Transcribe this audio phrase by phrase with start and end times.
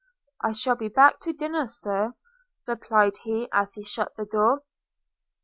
[0.41, 2.15] –'I shall be back to dinner, Sir,'
[2.65, 4.63] replied he as he shut the door.